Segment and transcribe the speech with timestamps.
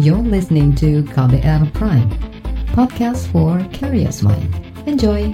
[0.00, 2.08] You're listening to KBR Prime,
[2.72, 4.48] podcast for curious mind.
[4.88, 5.28] Enjoy!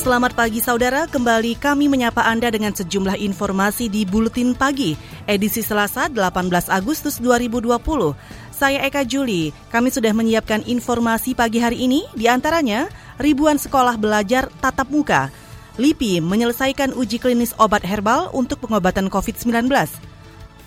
[0.00, 4.96] Selamat pagi saudara, kembali kami menyapa Anda dengan sejumlah informasi di Buletin Pagi,
[5.28, 8.40] edisi Selasa 18 Agustus 2020.
[8.60, 9.56] Saya Eka Juli.
[9.72, 15.32] Kami sudah menyiapkan informasi pagi hari ini, di antaranya ribuan sekolah belajar tatap muka.
[15.80, 19.64] LIPI menyelesaikan uji klinis obat herbal untuk pengobatan COVID-19.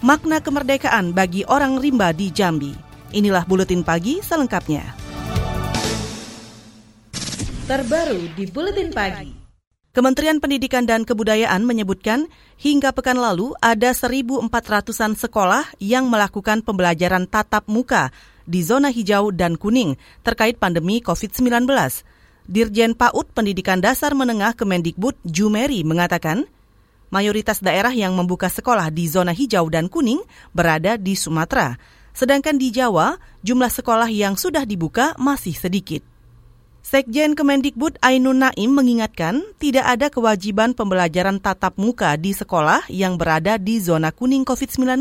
[0.02, 2.74] Makna kemerdekaan bagi orang rimba di Jambi.
[3.14, 4.98] Inilah Buletin Pagi selengkapnya.
[7.70, 9.43] Terbaru di Buletin Pagi.
[9.94, 12.26] Kementerian Pendidikan dan Kebudayaan menyebutkan
[12.58, 18.10] hingga pekan lalu ada 1.400-an sekolah yang melakukan pembelajaran tatap muka
[18.42, 19.94] di zona hijau dan kuning
[20.26, 21.70] terkait pandemi COVID-19.
[22.50, 26.50] Dirjen PAUD Pendidikan Dasar Menengah Kemendikbud Jumeri mengatakan,
[27.14, 30.26] mayoritas daerah yang membuka sekolah di zona hijau dan kuning
[30.58, 31.78] berada di Sumatera,
[32.18, 36.13] sedangkan di Jawa jumlah sekolah yang sudah dibuka masih sedikit.
[36.84, 43.56] Sekjen Kemendikbud Ainun Naim mengingatkan tidak ada kewajiban pembelajaran tatap muka di sekolah yang berada
[43.56, 45.00] di zona kuning COVID-19.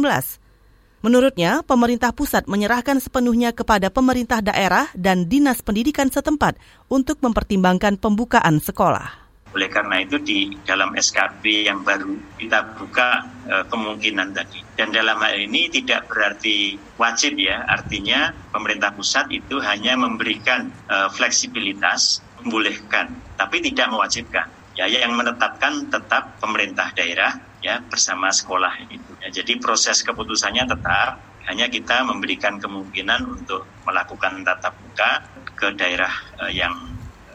[1.03, 6.55] Menurutnya, pemerintah pusat menyerahkan sepenuhnya kepada pemerintah daerah dan dinas pendidikan setempat
[6.87, 9.22] untuk mempertimbangkan pembukaan sekolah.
[9.53, 14.65] Oleh karena itu di dalam SKB yang baru kita buka e, kemungkinan tadi.
[14.73, 20.97] Dan dalam hal ini tidak berarti wajib ya, artinya pemerintah pusat itu hanya memberikan e,
[21.13, 24.49] fleksibilitas, membolehkan, tapi tidak mewajibkan.
[24.73, 29.13] Ya, yang menetapkan tetap pemerintah daerah ya bersama sekolah itu.
[29.21, 35.29] Ya, jadi proses keputusannya tetap hanya kita memberikan kemungkinan untuk melakukan tatap muka
[35.61, 36.73] ke daerah e, yang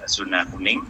[0.10, 0.82] zona kuning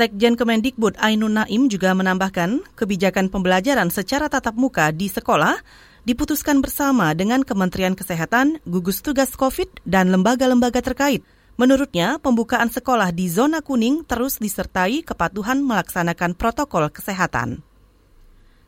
[0.00, 5.60] Sekjen Kemendikbud Ainun Naim juga menambahkan kebijakan pembelajaran secara tatap muka di sekolah
[6.08, 11.20] diputuskan bersama dengan Kementerian Kesehatan, gugus tugas COVID, dan lembaga-lembaga terkait.
[11.60, 17.60] Menurutnya, pembukaan sekolah di zona kuning terus disertai kepatuhan melaksanakan protokol kesehatan.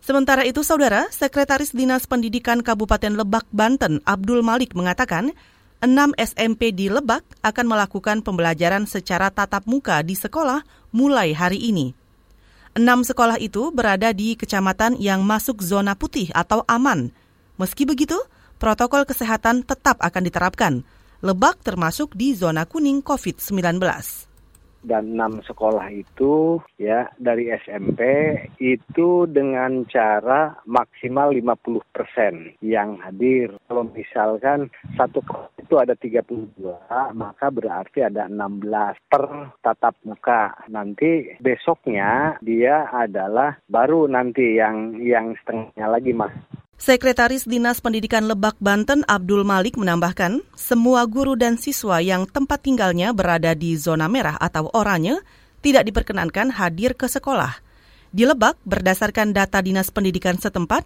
[0.05, 5.33] Sementara itu, Saudara, Sekretaris Dinas Pendidikan Kabupaten Lebak, Banten, Abdul Malik mengatakan,
[5.81, 11.97] 6 SMP di Lebak akan melakukan pembelajaran secara tatap muka di sekolah mulai hari ini.
[12.73, 17.13] Enam sekolah itu berada di kecamatan yang masuk zona putih atau aman.
[17.61, 18.17] Meski begitu,
[18.57, 20.73] protokol kesehatan tetap akan diterapkan.
[21.21, 24.32] Lebak termasuk di zona kuning COVID-19
[24.83, 28.01] dan enam sekolah itu ya dari SMP
[28.59, 33.55] itu dengan cara maksimal 50 persen yang hadir.
[33.71, 35.23] Kalau misalkan satu
[35.59, 36.59] itu ada 32,
[37.15, 40.67] maka berarti ada 16 per tatap muka.
[40.69, 46.35] Nanti besoknya dia adalah baru nanti yang yang setengahnya lagi mas
[46.83, 53.15] Sekretaris Dinas Pendidikan Lebak Banten Abdul Malik menambahkan, semua guru dan siswa yang tempat tinggalnya
[53.15, 55.23] berada di zona merah atau oranye
[55.63, 57.55] tidak diperkenankan hadir ke sekolah.
[58.11, 60.83] Di Lebak, berdasarkan data Dinas Pendidikan setempat,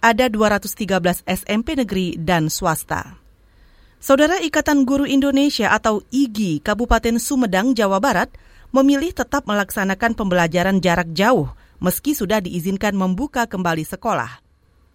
[0.00, 3.20] ada 213 SMP negeri dan swasta.
[4.00, 8.32] Saudara Ikatan Guru Indonesia atau IGI Kabupaten Sumedang, Jawa Barat
[8.72, 11.52] memilih tetap melaksanakan pembelajaran jarak jauh
[11.84, 14.43] meski sudah diizinkan membuka kembali sekolah.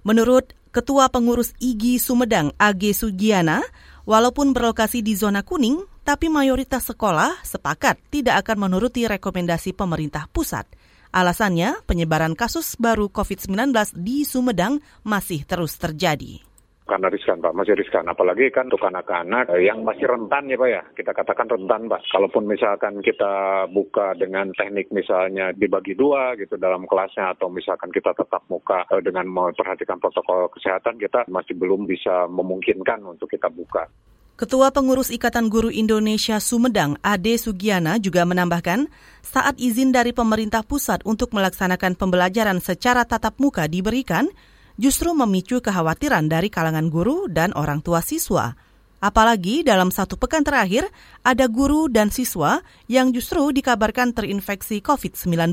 [0.04, 3.66] Menurut Ketua Pengurus IGI Sumedang AG Sugiana,
[4.06, 10.66] walaupun berlokasi di zona kuning, tapi mayoritas sekolah sepakat tidak akan menuruti rekomendasi pemerintah pusat.
[11.10, 16.49] Alasannya, penyebaran kasus baru COVID-19 di Sumedang masih terus terjadi
[16.90, 18.10] karena riskan Pak, masih riskan.
[18.10, 22.02] Apalagi kan untuk anak-anak eh, yang masih rentan ya Pak ya, kita katakan rentan Pak.
[22.10, 28.18] Kalaupun misalkan kita buka dengan teknik misalnya dibagi dua gitu dalam kelasnya atau misalkan kita
[28.18, 33.86] tetap muka eh, dengan memperhatikan protokol kesehatan, kita masih belum bisa memungkinkan untuk kita buka.
[34.40, 38.88] Ketua Pengurus Ikatan Guru Indonesia Sumedang, Ade Sugiana, juga menambahkan,
[39.20, 44.32] saat izin dari pemerintah pusat untuk melaksanakan pembelajaran secara tatap muka diberikan,
[44.80, 48.56] justru memicu kekhawatiran dari kalangan guru dan orang tua siswa.
[49.04, 50.88] Apalagi dalam satu pekan terakhir,
[51.24, 55.52] ada guru dan siswa yang justru dikabarkan terinfeksi COVID-19.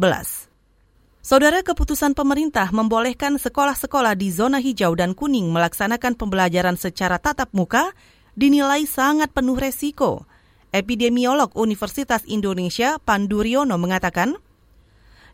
[1.26, 7.90] Saudara keputusan pemerintah membolehkan sekolah-sekolah di zona hijau dan kuning melaksanakan pembelajaran secara tatap muka
[8.38, 10.22] dinilai sangat penuh resiko.
[10.70, 14.38] Epidemiolog Universitas Indonesia Panduriono mengatakan,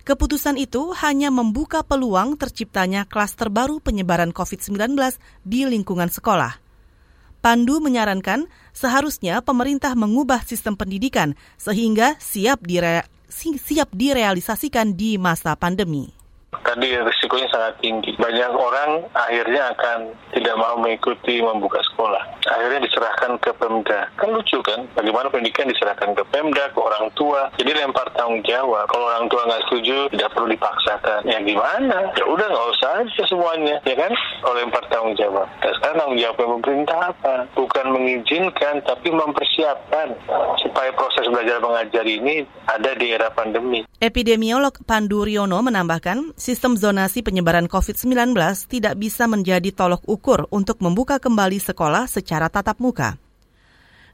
[0.02, 4.98] Keputusan itu hanya membuka peluang terciptanya klaster baru penyebaran COVID-19
[5.46, 6.58] di lingkungan sekolah.
[7.42, 16.21] Pandu menyarankan seharusnya pemerintah mengubah sistem pendidikan sehingga siap, dire siap direalisasikan di masa pandemi
[16.60, 18.12] tadi risikonya sangat tinggi.
[18.20, 22.20] Banyak orang akhirnya akan tidak mau mengikuti membuka sekolah.
[22.44, 24.08] Akhirnya diserahkan ke Pemda.
[24.20, 24.84] Kan lucu kan?
[24.92, 27.48] Bagaimana pendidikan diserahkan ke Pemda, ke orang tua.
[27.56, 28.84] Jadi lempar tanggung jawab.
[28.88, 31.20] Kalau orang tua nggak setuju, tidak perlu dipaksakan.
[31.24, 31.98] Ya gimana?
[32.16, 34.12] Ya udah nggak usah aja semuanya, ya kan?
[34.44, 35.48] Kalau lempar tanggung jawab.
[35.60, 37.34] Dan sekarang tanggung jawab pemerintah apa?
[37.56, 40.08] Bukan mengizinkan, tapi mempersiapkan
[40.60, 43.84] supaya proses belajar mengajar ini ada di era pandemi.
[44.02, 48.34] Epidemiolog Pandu Riono menambahkan, sistem zonasi penyebaran COVID-19
[48.66, 53.14] tidak bisa menjadi tolok ukur untuk membuka kembali sekolah secara tatap muka.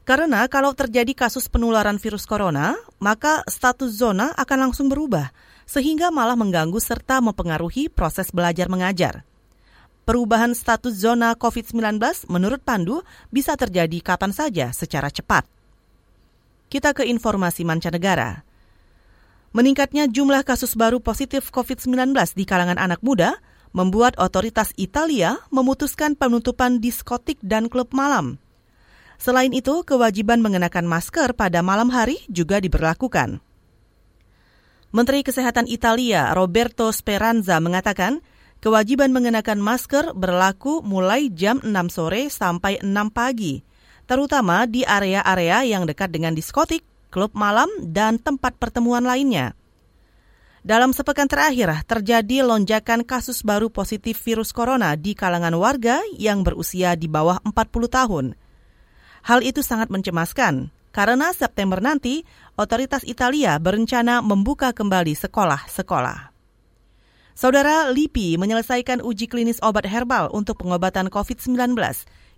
[0.05, 5.33] Karena kalau terjadi kasus penularan virus corona, maka status zona akan langsung berubah,
[5.65, 9.25] sehingga malah mengganggu serta mempengaruhi proses belajar mengajar.
[10.05, 11.97] Perubahan status zona COVID-19
[12.29, 15.45] menurut Pandu bisa terjadi kapan saja secara cepat.
[16.69, 18.48] Kita ke informasi mancanegara.
[19.49, 23.41] Meningkatnya jumlah kasus baru positif COVID-19 di kalangan anak muda
[23.73, 28.37] membuat otoritas Italia memutuskan penutupan diskotik dan klub malam.
[29.19, 33.43] Selain itu, kewajiban mengenakan masker pada malam hari juga diberlakukan.
[34.89, 38.25] Menteri Kesehatan Italia Roberto Speranza mengatakan,
[38.57, 43.61] kewajiban mengenakan masker berlaku mulai jam 6 sore sampai 6 pagi,
[44.09, 49.57] terutama di area-area yang dekat dengan diskotik, klub malam, dan tempat pertemuan lainnya.
[50.59, 56.93] Dalam sepekan terakhir, terjadi lonjakan kasus baru positif virus corona di kalangan warga yang berusia
[56.99, 57.53] di bawah 40
[57.89, 58.25] tahun.
[59.23, 62.27] Hal itu sangat mencemaskan, karena September nanti,
[62.59, 66.35] otoritas Italia berencana membuka kembali sekolah-sekolah.
[67.39, 71.55] Saudara LIPI menyelesaikan uji klinis obat herbal untuk pengobatan COVID-19.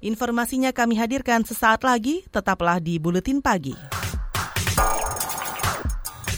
[0.05, 3.73] Informasinya kami hadirkan sesaat lagi, tetaplah di Buletin Pagi.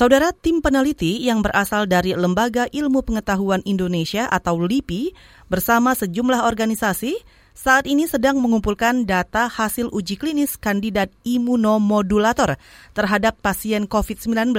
[0.00, 5.12] Saudara tim peneliti yang berasal dari Lembaga Ilmu Pengetahuan Indonesia atau LIPI
[5.52, 7.20] bersama sejumlah organisasi
[7.52, 12.56] saat ini sedang mengumpulkan data hasil uji klinis kandidat imunomodulator
[12.96, 14.56] terhadap pasien COVID-19.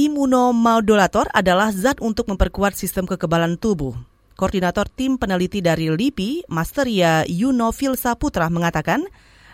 [0.00, 3.92] Imunomodulator adalah zat untuk memperkuat sistem kekebalan tubuh.
[4.40, 9.04] Koordinator tim peneliti dari LIPI, Masteria Yuno Filsa Putra mengatakan,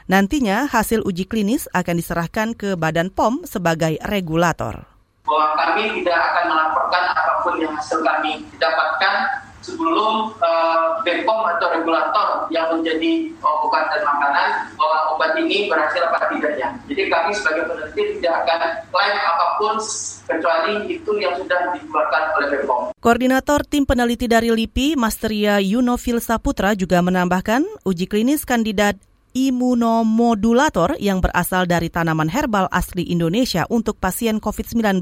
[0.09, 4.89] Nantinya hasil uji klinis akan diserahkan ke Badan POM sebagai regulator.
[5.29, 11.69] Bahwa kami tidak akan melaporkan apa pun yang hasil kami dapatkan sebelum uh, BPOM atau
[11.77, 14.49] regulator yang menjadi uh, obat dan makanan
[14.81, 16.73] bahwa obat ini berhasil apa tidaknya.
[16.89, 19.77] Jadi kami sebagai peneliti tidak akan klaim apa pun
[20.25, 22.83] kecuali itu yang sudah dikeluarkan oleh BPOM.
[22.97, 28.97] Koordinator tim peneliti dari LIPI, Masteria Yunofil Saputra juga menambahkan uji klinis kandidat
[29.37, 35.01] imunomodulator yang berasal dari tanaman herbal asli Indonesia untuk pasien COVID-19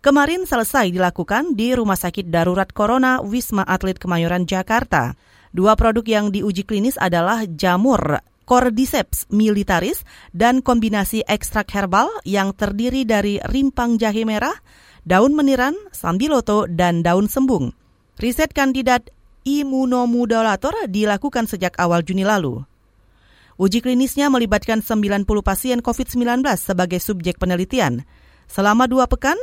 [0.00, 5.16] kemarin selesai dilakukan di Rumah Sakit Darurat Corona Wisma Atlet Kemayoran, Jakarta.
[5.50, 10.02] Dua produk yang diuji klinis adalah jamur Cordyceps militaris
[10.34, 14.58] dan kombinasi ekstrak herbal yang terdiri dari rimpang jahe merah,
[15.06, 17.70] daun meniran, sambiloto, dan daun sembung.
[18.18, 19.14] Riset kandidat
[19.46, 22.69] imunomodulator dilakukan sejak awal Juni lalu.
[23.60, 28.08] Uji klinisnya melibatkan 90 pasien COVID-19 sebagai subjek penelitian.
[28.48, 29.36] Selama dua pekan,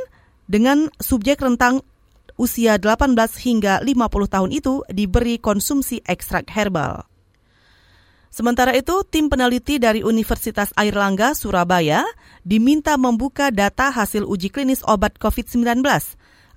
[0.50, 1.86] dengan subjek rentang
[2.34, 7.06] usia 18 hingga 50 tahun itu diberi konsumsi ekstrak herbal.
[8.34, 12.02] Sementara itu, tim peneliti dari Universitas Airlangga, Surabaya,
[12.42, 15.78] diminta membuka data hasil uji klinis obat COVID-19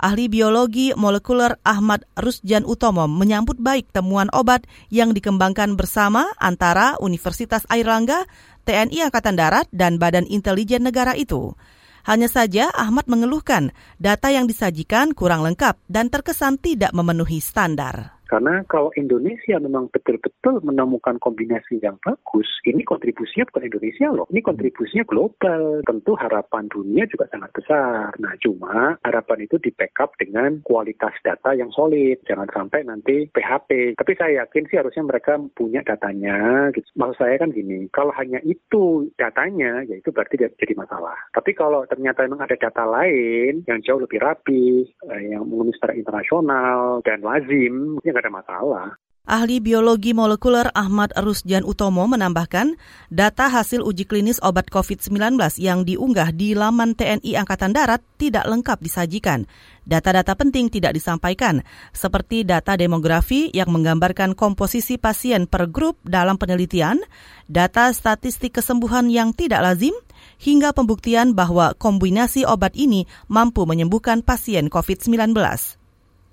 [0.02, 7.64] ahli biologi molekuler Ahmad Rusjan Utomo menyambut baik temuan obat yang dikembangkan bersama antara Universitas
[7.70, 8.26] Airlangga,
[8.66, 11.54] TNI Angkatan Darat, dan Badan Intelijen Negara itu.
[12.02, 13.70] Hanya saja Ahmad mengeluhkan
[14.02, 20.64] data yang disajikan kurang lengkap dan terkesan tidak memenuhi standar Karena kalau Indonesia memang betul-betul
[20.64, 25.84] menemukan kombinasi yang bagus, ini kontribusinya bukan Indonesia loh, ini kontribusinya global.
[25.84, 28.16] Tentu harapan dunia juga sangat besar.
[28.24, 32.24] Nah, cuma harapan itu di backup dengan kualitas data yang solid.
[32.24, 34.00] Jangan sampai nanti PHP.
[34.00, 36.72] Tapi saya yakin sih harusnya mereka punya datanya.
[36.72, 36.88] Gitu.
[36.96, 41.20] Maksud saya kan gini, kalau hanya itu datanya, ya itu berarti jadi masalah.
[41.36, 46.00] Tapi kalau ternyata memang ada data lain yang jauh lebih rapi, eh, yang memenuhi secara
[46.00, 49.02] internasional dan lazim, ya ada masalah.
[49.22, 52.74] Ahli biologi molekuler Ahmad Rusjan Utomo menambahkan,
[53.14, 58.82] data hasil uji klinis obat COVID-19 yang diunggah di laman TNI Angkatan Darat tidak lengkap
[58.82, 59.46] disajikan.
[59.86, 61.62] Data-data penting tidak disampaikan,
[61.94, 66.98] seperti data demografi yang menggambarkan komposisi pasien per grup dalam penelitian,
[67.46, 69.94] data statistik kesembuhan yang tidak lazim,
[70.42, 75.38] hingga pembuktian bahwa kombinasi obat ini mampu menyembuhkan pasien COVID-19.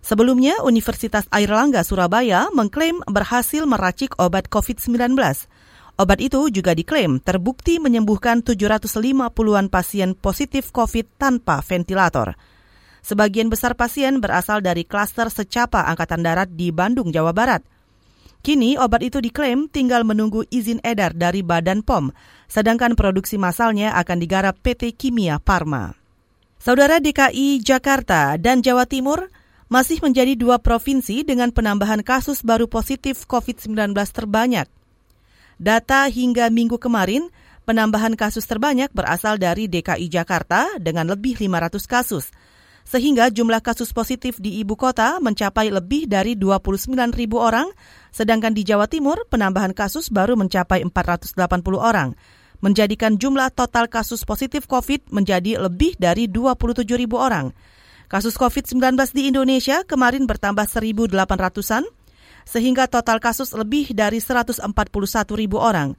[0.00, 5.18] Sebelumnya, Universitas Airlangga Surabaya mengklaim berhasil meracik obat COVID-19.
[5.98, 12.38] Obat itu juga diklaim terbukti menyembuhkan 750-an pasien positif COVID tanpa ventilator.
[13.02, 17.66] Sebagian besar pasien berasal dari klaster secapa Angkatan Darat di Bandung, Jawa Barat.
[18.46, 22.14] Kini obat itu diklaim tinggal menunggu izin edar dari Badan POM,
[22.46, 25.98] sedangkan produksi masalnya akan digarap PT Kimia Farma.
[26.62, 29.30] Saudara DKI Jakarta dan Jawa Timur
[29.68, 34.66] masih menjadi dua provinsi dengan penambahan kasus baru positif COVID-19 terbanyak.
[35.60, 37.28] Data hingga minggu kemarin,
[37.68, 42.32] penambahan kasus terbanyak berasal dari DKI Jakarta dengan lebih 500 kasus,
[42.88, 47.68] sehingga jumlah kasus positif di ibu kota mencapai lebih dari 29 ribu orang,
[48.08, 51.36] sedangkan di Jawa Timur penambahan kasus baru mencapai 480
[51.76, 52.16] orang,
[52.64, 57.52] menjadikan jumlah total kasus positif COVID menjadi lebih dari 27 ribu orang.
[58.08, 61.84] Kasus COVID-19 di Indonesia kemarin bertambah 1.800-an,
[62.48, 64.64] sehingga total kasus lebih dari 141
[65.36, 65.92] ribu orang.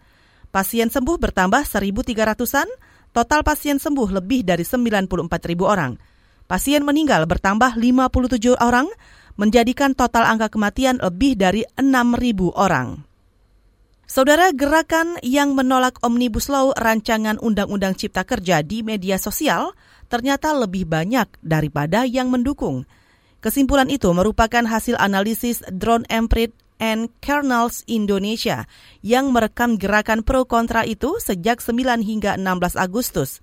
[0.49, 2.65] Pasien sembuh bertambah 1.300-an,
[3.13, 5.05] total pasien sembuh lebih dari 94
[5.53, 6.01] ribu orang.
[6.49, 8.89] Pasien meninggal bertambah 57 orang,
[9.37, 11.85] menjadikan total angka kematian lebih dari 6
[12.17, 13.05] ribu orang.
[14.09, 19.77] Saudara gerakan yang menolak Omnibus Law rancangan Undang-Undang Cipta Kerja di media sosial
[20.09, 22.83] ternyata lebih banyak daripada yang mendukung.
[23.39, 26.51] Kesimpulan itu merupakan hasil analisis Drone Emprit
[26.83, 28.67] and Kernels Indonesia
[28.99, 33.39] yang merekam gerakan pro kontra itu sejak 9 hingga 16 Agustus.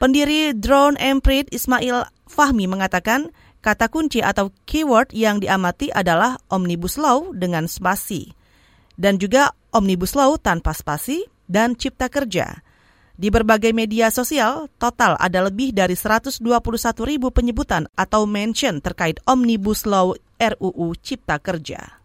[0.00, 3.28] Pendiri Drone Emprit Ismail Fahmi mengatakan
[3.60, 8.32] kata kunci atau keyword yang diamati adalah Omnibus Law dengan spasi
[8.96, 12.64] dan juga Omnibus Law tanpa spasi dan Cipta Kerja.
[13.16, 16.44] Di berbagai media sosial, total ada lebih dari 121
[17.08, 21.95] ribu penyebutan atau mention terkait Omnibus Law RUU Cipta Kerja.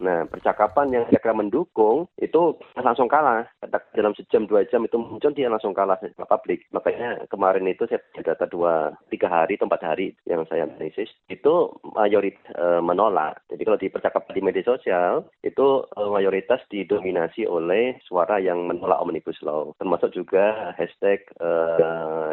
[0.00, 3.46] Nah, percakapan yang kira mendukung itu langsung kalah.
[3.94, 6.66] Dalam sejam dua jam itu muncul dia langsung kalah ke publik.
[6.74, 11.70] Makanya kemarin itu saya data dua tiga hari atau empat hari yang saya analisis itu
[11.94, 13.42] mayoritas e, menolak.
[13.50, 19.00] Jadi kalau di percakapan di media sosial itu e, mayoritas didominasi oleh suara yang menolak
[19.00, 19.70] omnibus law.
[19.78, 21.48] Termasuk juga hashtag e,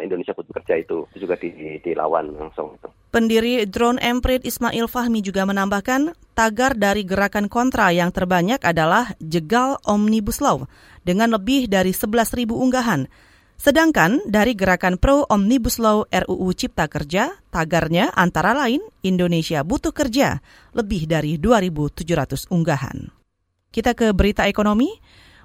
[0.02, 2.74] Indonesia Butuh Kerja itu, itu juga di, dilawan langsung.
[3.12, 9.76] Pendiri Drone Emprit Ismail Fahmi juga menambahkan tagar dari gerakan kontra yang terbanyak adalah jegal
[9.84, 10.64] Omnibus Law
[11.04, 13.04] dengan lebih dari 11.000 unggahan.
[13.60, 20.40] Sedangkan dari gerakan pro Omnibus Law RUU Cipta Kerja, tagarnya antara lain Indonesia butuh kerja,
[20.72, 23.12] lebih dari 2.700 unggahan.
[23.68, 24.88] Kita ke berita ekonomi.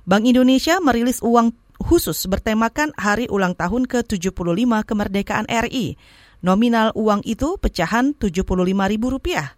[0.07, 1.51] Bank Indonesia merilis uang
[1.83, 5.99] khusus bertemakan hari ulang tahun ke-75 kemerdekaan RI.
[6.45, 9.57] Nominal uang itu pecahan Rp75.000.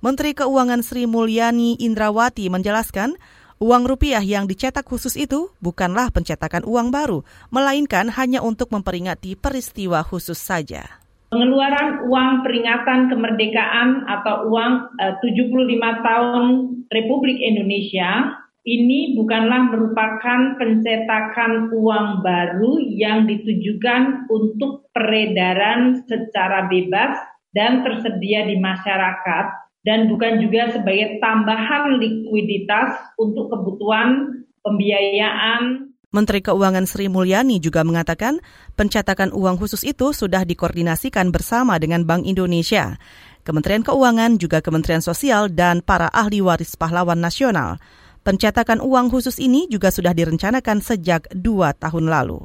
[0.00, 3.18] Menteri Keuangan Sri Mulyani Indrawati menjelaskan,
[3.60, 7.20] uang rupiah yang dicetak khusus itu bukanlah pencetakan uang baru,
[7.52, 11.02] melainkan hanya untuk memperingati peristiwa khusus saja.
[11.30, 16.46] Pengeluaran uang peringatan kemerdekaan atau uang eh, 75 tahun
[16.90, 27.16] Republik Indonesia ini bukanlah merupakan pencetakan uang baru yang ditujukan untuk peredaran secara bebas
[27.56, 29.46] dan tersedia di masyarakat,
[29.82, 35.90] dan bukan juga sebagai tambahan likuiditas untuk kebutuhan pembiayaan.
[36.10, 38.42] Menteri Keuangan Sri Mulyani juga mengatakan
[38.74, 42.98] pencetakan uang khusus itu sudah dikoordinasikan bersama dengan Bank Indonesia,
[43.46, 47.78] Kementerian Keuangan, juga Kementerian Sosial, dan para ahli waris pahlawan nasional.
[48.20, 52.44] Pencetakan uang khusus ini juga sudah direncanakan sejak dua tahun lalu.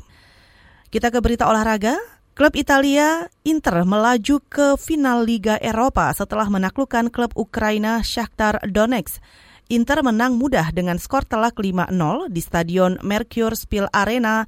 [0.87, 1.99] Kita ke berita olahraga.
[2.35, 9.23] Klub Italia Inter melaju ke final Liga Eropa setelah menaklukkan klub Ukraina Shakhtar Donetsk.
[9.71, 11.95] Inter menang mudah dengan skor telak 5-0
[12.27, 14.43] di Stadion Merkur Spiel Arena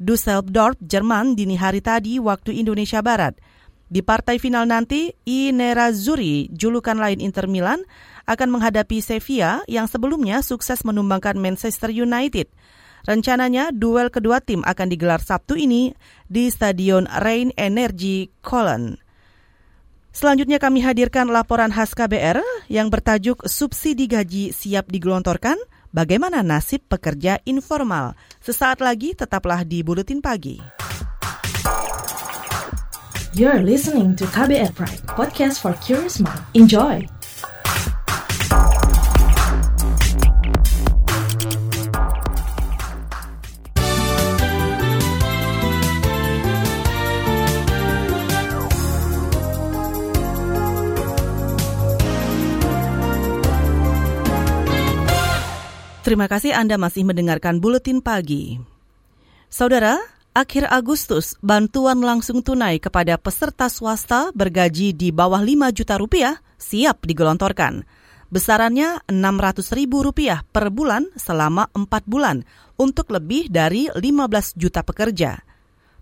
[0.00, 3.36] Dusseldorf, Jerman dini hari tadi waktu Indonesia Barat.
[3.86, 7.86] Di partai final nanti, I Nerazzurri, julukan lain Inter Milan,
[8.26, 12.50] akan menghadapi Sevilla yang sebelumnya sukses menumbangkan Manchester United–
[13.06, 15.94] Rencananya duel kedua tim akan digelar Sabtu ini
[16.26, 18.98] di Stadion Rain Energy Cologne.
[20.10, 25.54] Selanjutnya kami hadirkan laporan khas KBR yang bertajuk Subsidi Gaji Siap Digelontorkan,
[25.94, 28.18] Bagaimana Nasib Pekerja Informal.
[28.42, 30.58] Sesaat lagi tetaplah di Buletin Pagi.
[33.36, 36.42] You're listening to KBR Pride, podcast for curious mind.
[36.56, 37.15] Enjoy!
[56.06, 58.62] Terima kasih Anda masih mendengarkan Buletin Pagi.
[59.50, 59.98] Saudara,
[60.38, 67.02] akhir Agustus bantuan langsung tunai kepada peserta swasta bergaji di bawah 5 juta rupiah siap
[67.02, 67.82] digelontorkan.
[68.30, 72.46] Besarannya 600 ribu rupiah per bulan selama 4 bulan
[72.78, 75.42] untuk lebih dari 15 juta pekerja.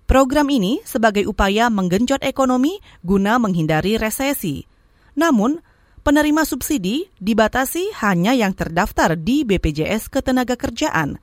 [0.05, 4.69] Program ini sebagai upaya menggenjot ekonomi guna menghindari resesi.
[5.17, 5.65] Namun,
[6.05, 11.17] penerima subsidi dibatasi hanya yang terdaftar di BPJS Ketenagakerjaan.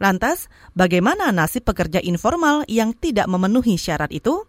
[0.00, 4.48] Lantas, bagaimana nasib pekerja informal yang tidak memenuhi syarat itu?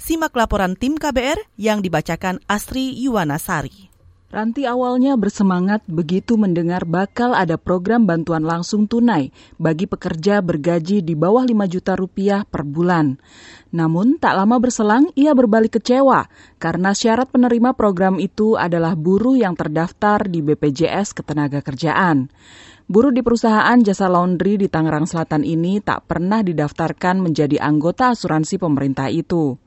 [0.00, 3.89] Simak laporan tim KBR yang dibacakan Asri Yuwanasari.
[4.30, 11.18] Ranti awalnya bersemangat begitu mendengar bakal ada program bantuan langsung tunai bagi pekerja bergaji di
[11.18, 13.18] bawah 5 juta rupiah per bulan.
[13.74, 16.30] Namun tak lama berselang ia berbalik kecewa
[16.62, 22.30] karena syarat penerima program itu adalah buruh yang terdaftar di BPJS Ketenagakerjaan.
[22.86, 28.62] Buruh di perusahaan jasa laundry di Tangerang Selatan ini tak pernah didaftarkan menjadi anggota asuransi
[28.62, 29.58] pemerintah itu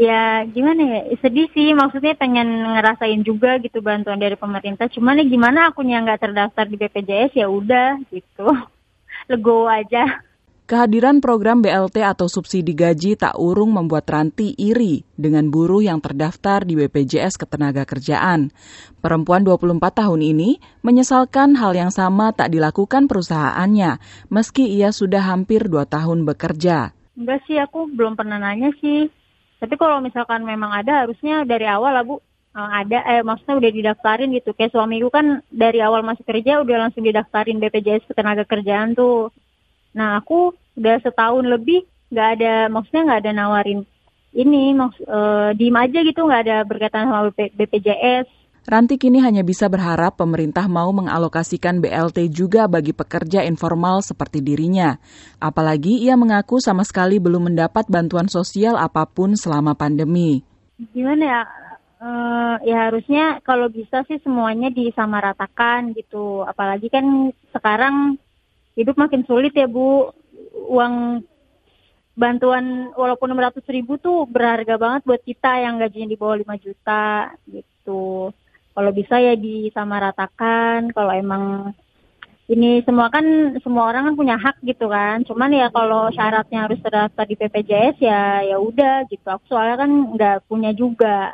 [0.00, 5.24] ya gimana ya sedih sih maksudnya pengen ngerasain juga gitu bantuan dari pemerintah cuman ya
[5.28, 8.48] gimana akunya nggak terdaftar di BPJS ya udah gitu
[9.30, 10.24] legowo aja
[10.70, 16.62] Kehadiran program BLT atau subsidi gaji tak urung membuat Ranti iri dengan buruh yang terdaftar
[16.62, 18.54] di BPJS Ketenagakerjaan.
[19.02, 23.98] Perempuan 24 tahun ini menyesalkan hal yang sama tak dilakukan perusahaannya,
[24.30, 26.94] meski ia sudah hampir 2 tahun bekerja.
[27.18, 29.10] Enggak sih, aku belum pernah nanya sih.
[29.60, 32.16] Tapi kalau misalkan memang ada harusnya dari awal lah Bu
[32.56, 34.56] eh, ada eh maksudnya udah didaftarin gitu.
[34.56, 39.28] Kayak suamiku kan dari awal masih kerja udah langsung didaftarin BPJS ketenaga kerjaan tuh.
[39.92, 43.80] Nah aku udah setahun lebih nggak ada maksudnya nggak ada nawarin
[44.34, 48.26] ini maks uh, diem aja gitu nggak ada berkaitan sama BP, BPJS
[48.70, 54.94] Ranti kini hanya bisa berharap pemerintah mau mengalokasikan BLT juga bagi pekerja informal seperti dirinya.
[55.42, 60.46] Apalagi ia mengaku sama sekali belum mendapat bantuan sosial apa pun selama pandemi.
[60.94, 61.42] Gimana ya?
[61.98, 66.46] Uh, ya harusnya kalau bisa sih semuanya disamaratakan gitu.
[66.46, 68.22] Apalagi kan sekarang
[68.78, 70.14] hidup makin sulit ya Bu.
[70.70, 71.26] Uang
[72.14, 77.34] bantuan walaupun 600 ribu tuh berharga banget buat kita yang gajinya di bawah 5 juta
[77.50, 78.30] gitu
[78.74, 81.74] kalau bisa ya disamaratakan kalau emang
[82.50, 85.22] ini semua kan semua orang kan punya hak gitu kan.
[85.22, 89.26] Cuman ya kalau syaratnya harus terdaftar di BPJS ya ya udah gitu.
[89.30, 91.30] Aku soalnya kan nggak punya juga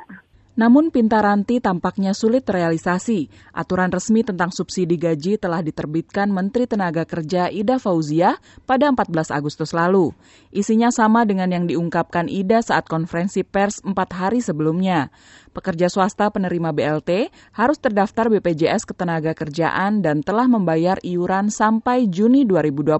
[0.56, 3.28] namun Pintaranti tampaknya sulit terrealisasi.
[3.52, 9.76] Aturan resmi tentang subsidi gaji telah diterbitkan Menteri Tenaga Kerja Ida Fauzia pada 14 Agustus
[9.76, 10.16] lalu.
[10.48, 15.12] Isinya sama dengan yang diungkapkan Ida saat konferensi pers empat hari sebelumnya.
[15.52, 22.48] Pekerja swasta penerima BLT harus terdaftar BPJS Ketenaga Kerjaan dan telah membayar iuran sampai Juni
[22.48, 22.96] 2020,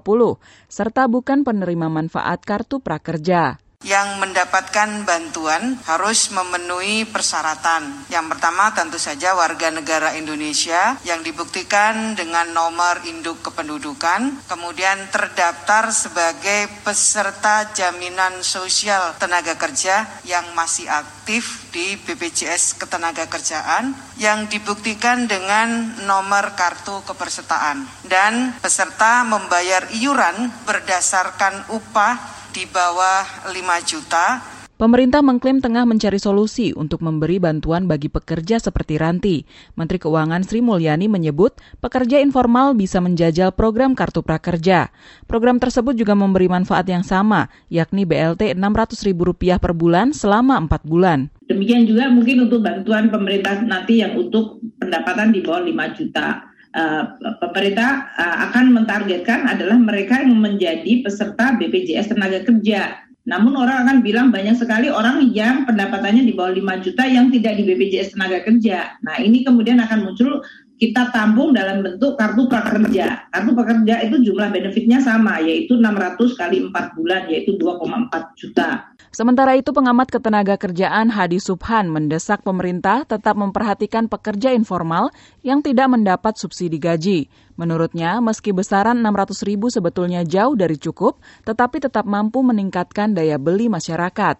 [0.69, 8.09] serta bukan penerima manfaat kartu prakerja yang mendapatkan bantuan harus memenuhi persyaratan.
[8.11, 15.93] Yang pertama tentu saja warga negara Indonesia yang dibuktikan dengan nomor induk kependudukan, kemudian terdaftar
[15.95, 25.95] sebagai peserta jaminan sosial tenaga kerja yang masih aktif di BPJS Ketenagakerjaan yang dibuktikan dengan
[26.03, 33.53] nomor kartu kepesertaan dan peserta membayar iuran berdasarkan upah di bawah 5
[33.85, 34.41] juta
[34.77, 39.41] Pemerintah mengklaim tengah mencari solusi untuk memberi bantuan bagi pekerja seperti Ranti.
[39.73, 44.93] Menteri Keuangan Sri Mulyani menyebut pekerja informal bisa menjajal program Kartu Prakerja.
[45.25, 51.33] Program tersebut juga memberi manfaat yang sama, yakni BLT Rp600.000 per bulan selama 4 bulan.
[51.49, 56.53] Demikian juga mungkin untuk bantuan pemerintah nanti yang untuk pendapatan di bawah 5 juta.
[56.77, 63.83] Uh, pemerintah uh, akan mentargetkan adalah mereka yang menjadi peserta BPJS tenaga kerja namun orang
[63.83, 68.15] akan bilang banyak sekali orang yang pendapatannya di bawah 5 juta yang tidak di BPJS
[68.15, 68.95] tenaga kerja.
[69.03, 70.39] Nah ini kemudian akan muncul
[70.79, 73.27] kita tampung dalam bentuk kartu prakerja.
[73.27, 78.95] Kartu prakerja itu jumlah benefitnya sama, yaitu 600 kali 4 bulan, yaitu 2,4 juta.
[79.17, 85.09] Sementara itu pengamat ketenaga kerjaan Hadi Subhan mendesak pemerintah tetap memperhatikan pekerja informal
[85.41, 87.25] yang tidak mendapat subsidi gaji.
[87.57, 91.17] Menurutnya, meski besaran 600 ribu sebetulnya jauh dari cukup,
[91.49, 94.37] tetapi tetap mampu meningkatkan daya beli masyarakat.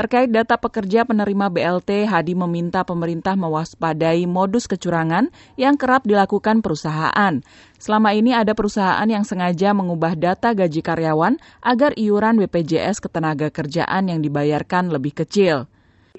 [0.00, 5.28] Terkait data pekerja penerima BLT, Hadi meminta pemerintah mewaspadai modus kecurangan
[5.60, 7.44] yang kerap dilakukan perusahaan.
[7.76, 14.08] Selama ini ada perusahaan yang sengaja mengubah data gaji karyawan agar iuran BPJS ketenaga kerjaan
[14.08, 15.68] yang dibayarkan lebih kecil.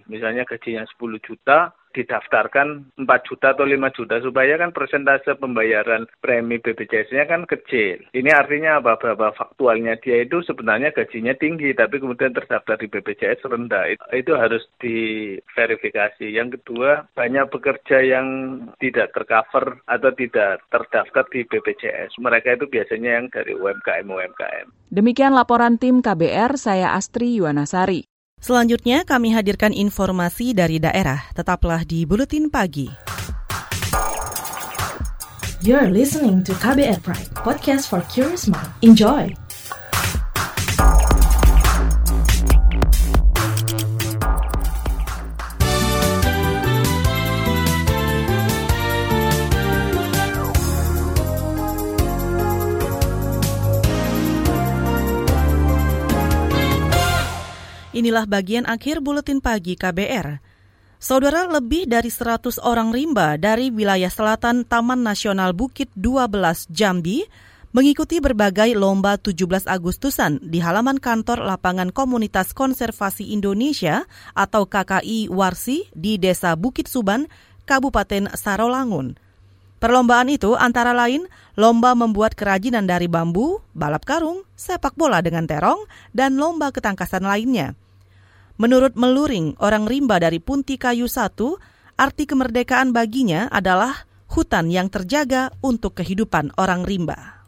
[0.05, 6.57] Misalnya gajinya 10 juta, didaftarkan 4 juta atau 5 juta supaya kan persentase pembayaran premi
[6.57, 8.03] BPJS-nya kan kecil.
[8.11, 8.99] Ini artinya apa?
[9.01, 13.95] Bahwa faktualnya dia itu sebenarnya gajinya tinggi tapi kemudian terdaftar di BPJS rendah.
[14.15, 16.25] Itu, harus diverifikasi.
[16.25, 18.27] Yang kedua, banyak pekerja yang
[18.79, 22.17] tidak tercover atau tidak terdaftar di BPJS.
[22.17, 24.91] Mereka itu biasanya yang dari UMKM-UMKM.
[24.91, 28.10] Demikian laporan tim KBR, saya Astri Yuwanasari.
[28.41, 31.29] Selanjutnya kami hadirkan informasi dari daerah.
[31.37, 32.89] Tetaplah di Buletin Pagi.
[35.61, 38.73] You're listening to KBR Pride, podcast for curious mind.
[38.81, 39.40] Enjoy!
[58.01, 60.41] Inilah bagian akhir buletin pagi KBR.
[60.97, 67.29] Saudara lebih dari 100 orang rimba dari wilayah selatan Taman Nasional Bukit 12 Jambi
[67.69, 75.85] mengikuti berbagai lomba 17 Agustusan di halaman kantor Lapangan Komunitas Konservasi Indonesia atau KKI Warsi
[75.93, 77.29] di Desa Bukit Suban,
[77.69, 79.13] Kabupaten Sarolangun.
[79.77, 85.85] Perlombaan itu antara lain lomba membuat kerajinan dari bambu, balap karung, sepak bola dengan terong,
[86.17, 87.77] dan lomba ketangkasan lainnya.
[88.61, 91.33] Menurut Meluring, orang rimba dari Punti Kayu 1,
[91.97, 97.41] arti kemerdekaan baginya adalah hutan yang terjaga untuk kehidupan orang rimba.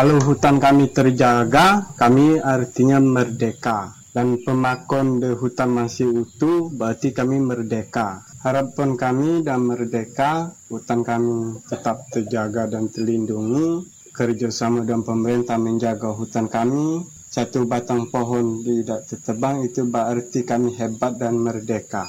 [0.00, 3.92] Kalau hutan kami terjaga, kami artinya merdeka.
[4.16, 8.24] Dan pemakon di hutan masih utuh, berarti kami merdeka.
[8.40, 13.84] Harapan kami dan merdeka, hutan kami tetap terjaga dan terlindungi.
[14.16, 21.18] Kerjasama dengan pemerintah menjaga hutan kami, satu batang pohon tidak tertebang itu berarti kami hebat
[21.18, 22.06] dan merdeka.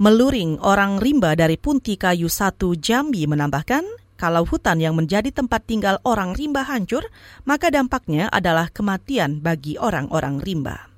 [0.00, 3.84] Meluring orang rimba dari Punti Kayu 1 Jambi menambahkan,
[4.16, 7.04] kalau hutan yang menjadi tempat tinggal orang rimba hancur,
[7.44, 10.94] maka dampaknya adalah kematian bagi orang-orang rimba.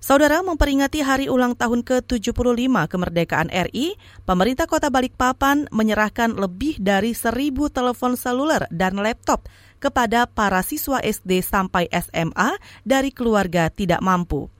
[0.00, 7.68] Saudara memperingati hari ulang tahun ke-75 kemerdekaan RI, pemerintah kota Balikpapan menyerahkan lebih dari seribu
[7.68, 9.44] telepon seluler dan laptop
[9.80, 14.52] kepada para siswa SD sampai SMA dari keluarga tidak mampu.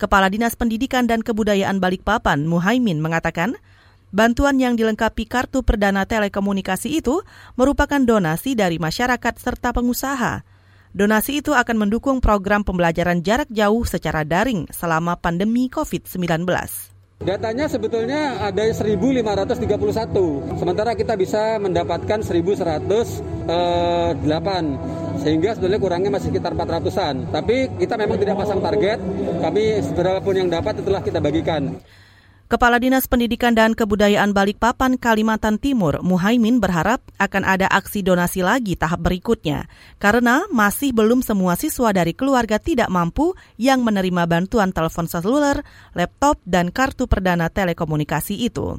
[0.00, 3.56] Kepala Dinas Pendidikan dan Kebudayaan Balikpapan, Muhaimin, mengatakan,
[4.12, 7.20] bantuan yang dilengkapi kartu perdana telekomunikasi itu
[7.56, 10.44] merupakan donasi dari masyarakat serta pengusaha.
[10.96, 16.95] Donasi itu akan mendukung program pembelajaran jarak jauh secara daring selama pandemi COVID-19.
[17.16, 22.84] Datanya sebetulnya ada 1.531, sementara kita bisa mendapatkan 1.108,
[25.24, 27.32] sehingga sebetulnya kurangnya masih sekitar 400-an.
[27.32, 29.00] Tapi kita memang tidak pasang target,
[29.40, 31.80] kami seberapa pun yang dapat itulah kita bagikan.
[32.46, 38.78] Kepala Dinas Pendidikan dan Kebudayaan Balikpapan, Kalimantan Timur, Muhaimin berharap akan ada aksi donasi lagi
[38.78, 39.66] tahap berikutnya,
[39.98, 45.66] karena masih belum semua siswa dari keluarga tidak mampu yang menerima bantuan telepon seluler,
[45.98, 48.78] laptop, dan kartu perdana telekomunikasi itu.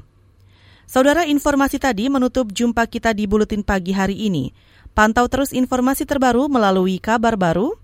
[0.88, 4.56] Saudara informasi tadi menutup jumpa kita di Buletin Pagi hari ini.
[4.96, 7.76] Pantau terus informasi terbaru melalui kabar baru,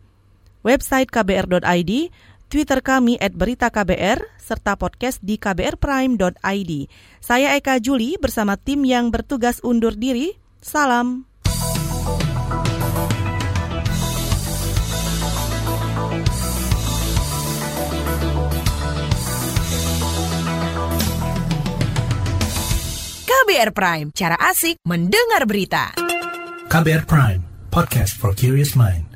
[0.63, 1.91] website kbr.id,
[2.53, 6.71] Twitter kami at Berita KBR, serta podcast di kbrprime.id.
[7.17, 10.37] Saya Eka Juli bersama tim yang bertugas undur diri.
[10.61, 11.25] Salam.
[23.25, 25.97] KBR Prime, cara asik mendengar berita.
[26.69, 27.41] KBR Prime,
[27.73, 29.12] podcast for curious mind.